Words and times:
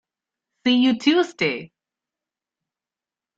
See 0.65 0.77
you 0.81 0.97
Tuesday! 0.97 1.71